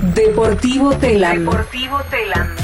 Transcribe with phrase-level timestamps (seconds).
[0.00, 1.40] Deportivo Telam.
[1.40, 2.54] Deportivo Telam.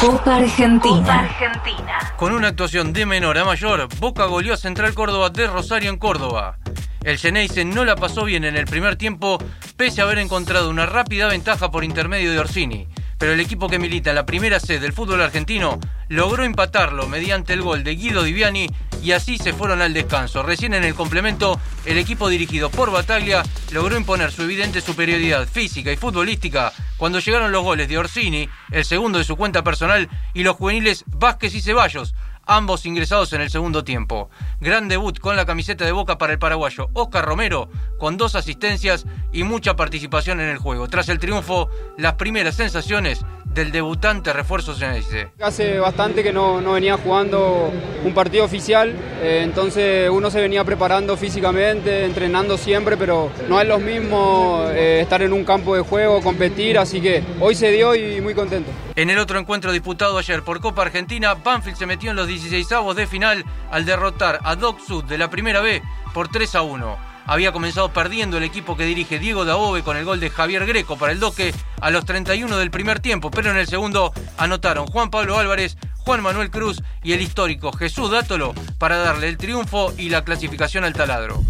[0.00, 0.96] Copa Argentina.
[0.96, 1.98] Copa Argentina.
[2.16, 5.98] Con una actuación de menor a mayor, Boca goleó a Central Córdoba de Rosario en
[5.98, 6.56] Córdoba.
[7.04, 9.36] El Geneise no la pasó bien en el primer tiempo,
[9.76, 12.88] pese a haber encontrado una rápida ventaja por intermedio de Orsini.
[13.18, 17.52] Pero el equipo que milita en la primera sede del fútbol argentino logró empatarlo mediante
[17.52, 18.70] el gol de Guido Diviani
[19.02, 20.42] y así se fueron al descanso.
[20.42, 23.42] Recién en el complemento, el equipo dirigido por Bataglia
[23.72, 28.84] logró imponer su evidente superioridad física y futbolística cuando llegaron los goles de Orsini, el
[28.84, 32.14] segundo de su cuenta personal, y los juveniles Vázquez y Ceballos,
[32.46, 34.28] ambos ingresados en el segundo tiempo.
[34.60, 39.06] Gran debut con la camiseta de Boca para el paraguayo Oscar Romero, con dos asistencias
[39.32, 40.88] y mucha participación en el juego.
[40.88, 45.32] Tras el triunfo, las primeras sensaciones del debutante refuerzo Geneise.
[45.40, 47.70] Hace bastante que no, no venía jugando
[48.04, 53.66] un partido oficial, eh, entonces uno se venía preparando físicamente, entrenando siempre, pero no es
[53.66, 57.94] lo mismo eh, estar en un campo de juego, competir, así que hoy se dio
[57.94, 58.70] y muy contento.
[58.94, 62.94] En el otro encuentro disputado ayer por Copa Argentina, Banfield se metió en los 16avos
[62.94, 65.82] de final al derrotar a Doc Sud de la primera B
[66.14, 67.09] por 3 a 1.
[67.30, 70.96] Había comenzado perdiendo el equipo que dirige Diego Dabove con el gol de Javier Greco
[70.96, 75.10] para el Doque a los 31 del primer tiempo, pero en el segundo anotaron Juan
[75.10, 80.08] Pablo Álvarez, Juan Manuel Cruz y el histórico Jesús Dátolo para darle el triunfo y
[80.08, 81.40] la clasificación al taladro.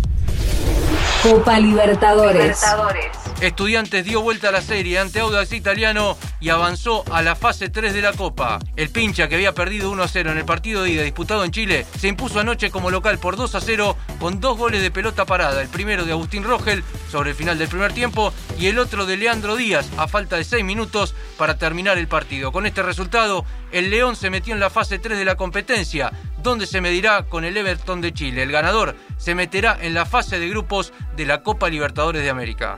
[1.23, 2.34] Copa Libertadores.
[2.34, 3.19] Libertadores.
[3.41, 7.94] Estudiantes dio vuelta a la serie ante Audax Italiano y avanzó a la fase 3
[7.94, 8.58] de la Copa.
[8.77, 11.50] El pincha que había perdido 1 a 0 en el partido de ida disputado en
[11.50, 15.24] Chile se impuso anoche como local por 2 a 0 con dos goles de pelota
[15.24, 15.62] parada.
[15.62, 19.16] El primero de Agustín Rogel sobre el final del primer tiempo y el otro de
[19.16, 22.52] Leandro Díaz a falta de 6 minutos para terminar el partido.
[22.52, 26.66] Con este resultado, el León se metió en la fase 3 de la competencia, donde
[26.66, 28.42] se medirá con el Everton de Chile.
[28.42, 32.77] El ganador se meterá en la fase de grupos de la Copa Libertadores de América.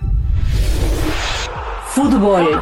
[1.94, 2.58] Fútbol.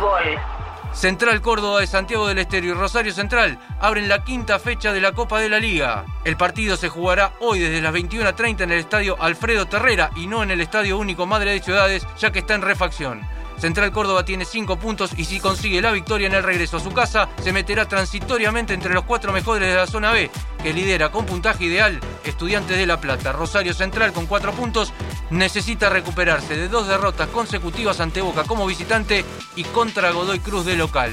[0.92, 5.12] Central Córdoba de Santiago del Estero y Rosario Central abren la quinta fecha de la
[5.12, 6.04] Copa de la Liga.
[6.24, 10.42] El partido se jugará hoy desde las 21.30 en el estadio Alfredo Terrera y no
[10.42, 13.20] en el Estadio Único Madre de Ciudades, ya que está en refacción.
[13.56, 16.92] Central Córdoba tiene 5 puntos y si consigue la victoria en el regreso a su
[16.92, 20.30] casa, se meterá transitoriamente entre los cuatro mejores de la zona B,
[20.62, 23.32] que lidera con puntaje ideal Estudiantes de La Plata.
[23.32, 24.92] Rosario Central con 4 puntos
[25.30, 29.24] necesita recuperarse de dos derrotas consecutivas ante Boca como visitante
[29.56, 31.12] y contra Godoy Cruz de local.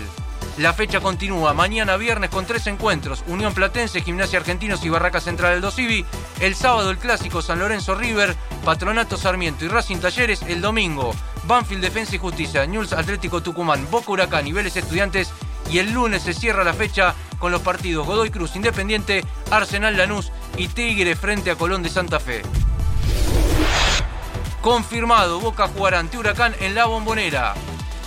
[0.57, 5.53] La fecha continúa mañana viernes con tres encuentros: Unión Platense, Gimnasia Argentinos y Barraca Central
[5.53, 6.03] del Dosivi.
[6.39, 8.35] El sábado el clásico San Lorenzo River,
[8.65, 10.41] Patronato Sarmiento y Racing Talleres.
[10.41, 11.13] El domingo
[11.43, 15.29] Banfield Defensa y Justicia, Newell's Atlético Tucumán, Boca Huracán y Vélez Estudiantes.
[15.69, 20.31] Y el lunes se cierra la fecha con los partidos Godoy Cruz Independiente, Arsenal Lanús
[20.57, 22.41] y Tigre frente a Colón de Santa Fe.
[24.67, 27.53] Confirmado, Boca jugará ante Huracán en la Bombonera.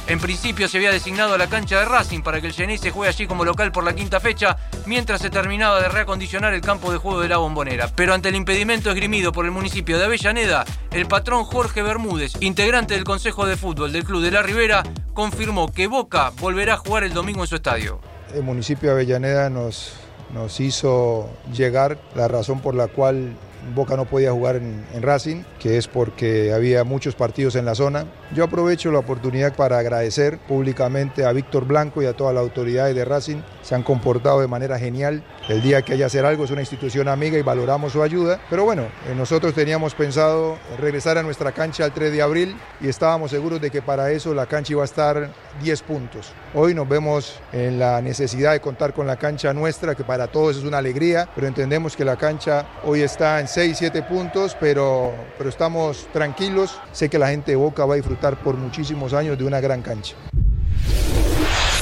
[0.07, 3.09] En principio se había designado a la cancha de Racing para que el Geneise juegue
[3.09, 6.99] allí como local por la quinta fecha, mientras se terminaba de reacondicionar el campo de
[6.99, 7.89] juego de la Bombonera.
[7.97, 12.93] Pero ante el impedimento esgrimido por el municipio de Avellaneda, el patrón Jorge Bermúdez, integrante
[12.93, 14.83] del Consejo de Fútbol del Club de la Ribera,
[15.15, 18.01] confirmó que Boca volverá a jugar el domingo en su estadio.
[18.35, 23.35] El municipio de Avellaneda nos hizo llegar la razón por la cual
[23.75, 28.07] Boca no podía jugar en, Racing, que es porque había muchos partidos en la zona.
[28.35, 32.95] Yo aprovecho la oportunidad para agradecer públicamente a Víctor Blanco y a todas las autoridades
[32.95, 33.39] de Racing.
[33.63, 35.23] Se han comportado de manera genial.
[35.49, 38.41] El día que haya hacer algo es una institución amiga y valoramos su ayuda.
[38.51, 42.89] Pero bueno, eh, nosotros teníamos pensado regresar a nuestra cancha el 3 de abril y
[42.89, 45.31] estábamos seguros de que para eso la cancha iba a estar
[45.63, 46.33] 10 puntos.
[46.55, 50.57] Hoy nos vemos en la necesidad de contar con la cancha nuestra, que para todos
[50.57, 55.13] es una alegría, pero entendemos que la cancha hoy está en 6, 7 puntos, pero,
[55.37, 56.81] pero estamos tranquilos.
[56.93, 59.83] Sé que la gente de Boca va a disfrutar por muchísimos años de una gran
[59.83, 60.15] cancha.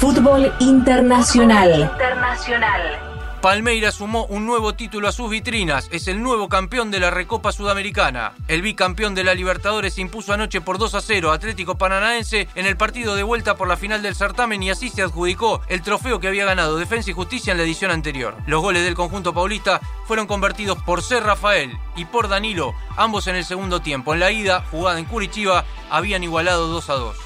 [0.01, 1.81] Fútbol internacional.
[1.93, 3.08] Internacional.
[3.41, 5.89] Palmeiras sumó un nuevo título a sus vitrinas.
[5.93, 8.33] Es el nuevo campeón de la Recopa Sudamericana.
[8.49, 12.49] El bicampeón de la Libertadores se impuso anoche por 2 a 0 a Atlético Paranaense
[12.57, 15.83] en el partido de vuelta por la final del certamen y así se adjudicó el
[15.83, 18.35] trofeo que había ganado Defensa y Justicia en la edición anterior.
[18.49, 21.21] Los goles del conjunto paulista fueron convertidos por C.
[21.21, 24.15] Rafael y por Danilo, ambos en el segundo tiempo.
[24.15, 27.17] En la ida, jugada en Curitiba, habían igualado 2 a 2.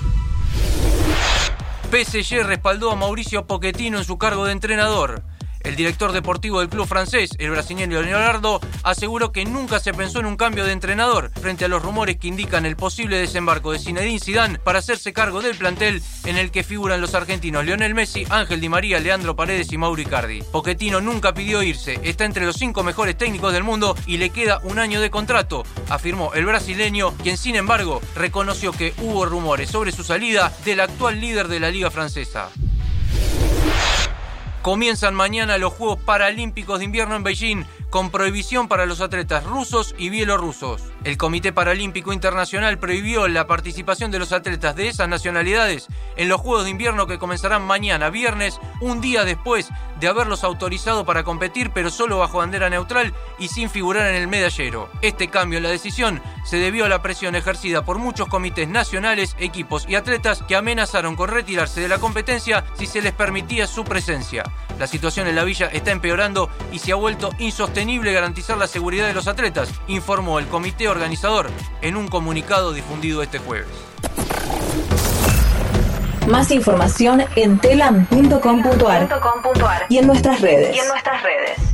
[1.92, 5.22] PSG respaldó a Mauricio Pochettino en su cargo de entrenador.
[5.64, 10.26] El director deportivo del club francés, el brasileño Leonardo, aseguró que nunca se pensó en
[10.26, 14.18] un cambio de entrenador frente a los rumores que indican el posible desembarco de Zinedine
[14.18, 18.60] Zidane para hacerse cargo del plantel en el que figuran los argentinos Lionel Messi, Ángel
[18.60, 20.42] Di María, Leandro Paredes y Mauro Icardi.
[20.50, 24.60] Pochettino nunca pidió irse, está entre los cinco mejores técnicos del mundo y le queda
[24.64, 29.92] un año de contrato, afirmó el brasileño, quien sin embargo reconoció que hubo rumores sobre
[29.92, 32.50] su salida del actual líder de la liga francesa.
[34.62, 39.94] Comienzan mañana los Juegos Paralímpicos de Invierno en Beijing con prohibición para los atletas rusos
[39.98, 40.82] y bielorrusos.
[41.04, 46.40] El Comité Paralímpico Internacional prohibió la participación de los atletas de esas nacionalidades en los
[46.40, 49.68] Juegos de Invierno que comenzarán mañana, viernes, un día después
[50.00, 54.26] de haberlos autorizado para competir, pero solo bajo bandera neutral y sin figurar en el
[54.26, 54.88] medallero.
[55.02, 59.36] Este cambio en la decisión se debió a la presión ejercida por muchos comités nacionales,
[59.38, 63.84] equipos y atletas que amenazaron con retirarse de la competencia si se les permitía su
[63.84, 64.44] presencia.
[64.78, 69.06] La situación en la villa está empeorando y se ha vuelto insostenible garantizar la seguridad
[69.06, 73.69] de los atletas, informó el comité organizador en un comunicado difundido este jueves.
[76.28, 79.08] Más información en telam.com.ar
[79.88, 80.76] y en nuestras redes.
[80.76, 81.71] Y en nuestras redes.